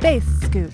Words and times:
Space 0.00 0.24
Scoop. 0.40 0.72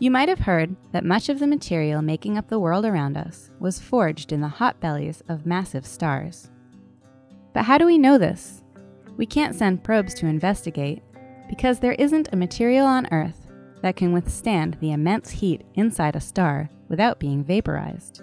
You 0.00 0.10
might 0.10 0.28
have 0.28 0.40
heard 0.40 0.74
that 0.90 1.04
much 1.04 1.28
of 1.28 1.38
the 1.38 1.46
material 1.46 2.02
making 2.02 2.36
up 2.36 2.48
the 2.48 2.58
world 2.58 2.84
around 2.84 3.16
us 3.16 3.52
was 3.60 3.78
forged 3.78 4.32
in 4.32 4.40
the 4.40 4.48
hot 4.48 4.80
bellies 4.80 5.22
of 5.28 5.46
massive 5.46 5.86
stars. 5.86 6.50
But 7.52 7.62
how 7.62 7.78
do 7.78 7.86
we 7.86 7.96
know 7.96 8.18
this? 8.18 8.64
We 9.16 9.24
can't 9.24 9.54
send 9.54 9.84
probes 9.84 10.14
to 10.14 10.26
investigate 10.26 11.04
because 11.48 11.78
there 11.78 11.92
isn't 11.92 12.30
a 12.32 12.36
material 12.36 12.88
on 12.88 13.06
Earth 13.12 13.52
that 13.82 13.94
can 13.94 14.12
withstand 14.12 14.78
the 14.80 14.90
immense 14.90 15.30
heat 15.30 15.62
inside 15.74 16.16
a 16.16 16.20
star 16.20 16.68
without 16.88 17.20
being 17.20 17.44
vaporized. 17.44 18.20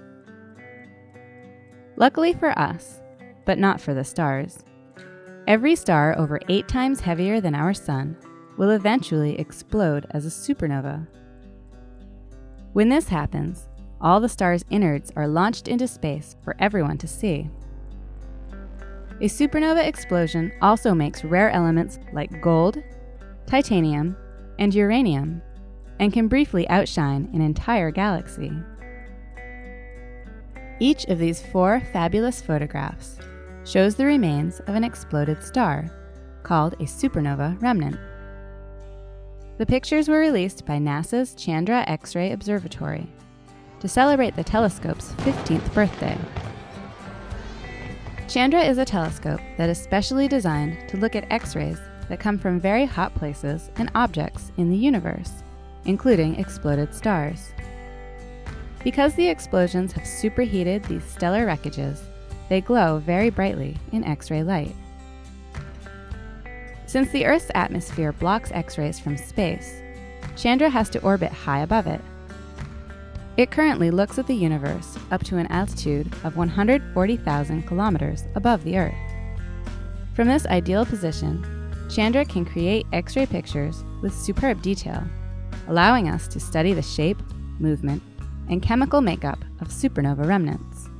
Luckily 1.95 2.33
for 2.33 2.49
us, 2.59 2.99
but 3.45 3.57
not 3.57 3.79
for 3.79 3.93
the 3.93 4.03
stars, 4.03 4.65
every 5.47 5.75
star 5.75 6.17
over 6.17 6.39
eight 6.49 6.67
times 6.67 6.99
heavier 6.99 7.41
than 7.41 7.55
our 7.55 7.73
Sun 7.73 8.17
will 8.57 8.71
eventually 8.71 9.37
explode 9.39 10.05
as 10.11 10.25
a 10.25 10.29
supernova. 10.29 11.07
When 12.73 12.89
this 12.89 13.07
happens, 13.07 13.67
all 13.99 14.19
the 14.19 14.29
star's 14.29 14.65
innards 14.69 15.11
are 15.15 15.27
launched 15.27 15.67
into 15.67 15.87
space 15.87 16.35
for 16.43 16.55
everyone 16.59 16.97
to 16.99 17.07
see. 17.07 17.49
A 19.19 19.25
supernova 19.25 19.85
explosion 19.85 20.51
also 20.61 20.93
makes 20.93 21.23
rare 21.23 21.51
elements 21.51 21.99
like 22.13 22.41
gold, 22.41 22.81
titanium, 23.45 24.17
and 24.57 24.73
uranium, 24.73 25.41
and 25.99 26.11
can 26.11 26.27
briefly 26.27 26.67
outshine 26.69 27.29
an 27.33 27.41
entire 27.41 27.91
galaxy. 27.91 28.51
Each 30.79 31.05
of 31.05 31.19
these 31.19 31.45
four 31.45 31.81
fabulous 31.93 32.41
photographs 32.41 33.19
shows 33.63 33.95
the 33.95 34.05
remains 34.05 34.59
of 34.61 34.75
an 34.75 34.83
exploded 34.83 35.43
star, 35.43 35.89
called 36.43 36.73
a 36.73 36.85
supernova 36.85 37.61
remnant. 37.61 37.97
The 39.57 39.65
pictures 39.65 40.07
were 40.07 40.19
released 40.19 40.65
by 40.65 40.77
NASA's 40.77 41.35
Chandra 41.35 41.83
X 41.87 42.15
ray 42.15 42.31
Observatory 42.31 43.07
to 43.79 43.87
celebrate 43.87 44.35
the 44.35 44.43
telescope's 44.43 45.11
15th 45.17 45.73
birthday. 45.73 46.17
Chandra 48.27 48.61
is 48.61 48.77
a 48.77 48.85
telescope 48.85 49.41
that 49.57 49.69
is 49.69 49.77
specially 49.77 50.27
designed 50.27 50.87
to 50.87 50.97
look 50.97 51.15
at 51.15 51.29
X 51.31 51.55
rays 51.55 51.79
that 52.07 52.19
come 52.19 52.37
from 52.37 52.59
very 52.59 52.85
hot 52.85 53.13
places 53.15 53.71
and 53.75 53.91
objects 53.93 54.51
in 54.57 54.69
the 54.69 54.77
universe, 54.77 55.43
including 55.85 56.35
exploded 56.35 56.93
stars. 56.93 57.53
Because 58.83 59.13
the 59.15 59.27
explosions 59.27 59.91
have 59.91 60.07
superheated 60.07 60.83
these 60.83 61.03
stellar 61.03 61.45
wreckages, 61.45 61.99
they 62.51 62.59
glow 62.59 62.99
very 62.99 63.29
brightly 63.29 63.77
in 63.93 64.03
X 64.03 64.29
ray 64.29 64.43
light. 64.43 64.75
Since 66.85 67.09
the 67.11 67.25
Earth's 67.25 67.49
atmosphere 67.55 68.11
blocks 68.11 68.51
X 68.51 68.77
rays 68.77 68.99
from 68.99 69.15
space, 69.15 69.81
Chandra 70.35 70.69
has 70.69 70.89
to 70.89 71.01
orbit 71.01 71.31
high 71.31 71.61
above 71.61 71.87
it. 71.87 72.01
It 73.37 73.51
currently 73.51 73.89
looks 73.89 74.19
at 74.19 74.27
the 74.27 74.35
universe 74.35 74.97
up 75.11 75.23
to 75.27 75.37
an 75.37 75.47
altitude 75.47 76.13
of 76.25 76.35
140,000 76.35 77.63
kilometers 77.65 78.25
above 78.35 78.65
the 78.65 78.77
Earth. 78.77 78.95
From 80.13 80.27
this 80.27 80.45
ideal 80.47 80.85
position, 80.85 81.41
Chandra 81.89 82.25
can 82.25 82.43
create 82.43 82.85
X 82.91 83.15
ray 83.15 83.27
pictures 83.27 83.85
with 84.01 84.13
superb 84.13 84.61
detail, 84.61 85.01
allowing 85.69 86.09
us 86.09 86.27
to 86.27 86.37
study 86.41 86.73
the 86.73 86.81
shape, 86.81 87.21
movement, 87.59 88.03
and 88.49 88.61
chemical 88.61 88.99
makeup 88.99 89.39
of 89.61 89.69
supernova 89.69 90.27
remnants. 90.27 90.90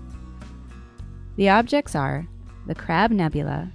The 1.42 1.50
objects 1.50 1.96
are 1.96 2.28
the 2.68 2.76
Crab 2.76 3.10
Nebula, 3.10 3.72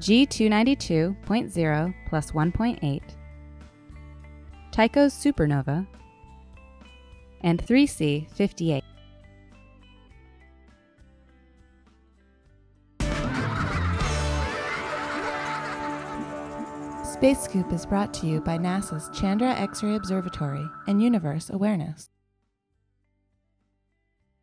G292.0 0.00 1.94
plus 2.10 2.32
1.8, 2.32 3.00
Tycho's 4.70 5.14
supernova, 5.14 5.86
and 7.40 7.66
3C58. 7.66 8.82
Space 17.02 17.40
Scoop 17.40 17.72
is 17.72 17.86
brought 17.86 18.12
to 18.12 18.26
you 18.26 18.42
by 18.42 18.58
NASA's 18.58 19.08
Chandra 19.18 19.54
X 19.54 19.82
ray 19.82 19.94
Observatory 19.94 20.68
and 20.86 21.02
Universe 21.02 21.48
Awareness. 21.48 22.10